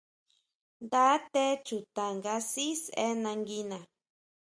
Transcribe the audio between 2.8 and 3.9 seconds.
sʼe nanguina.